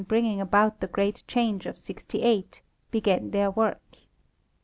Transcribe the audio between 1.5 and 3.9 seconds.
of '68 began their work.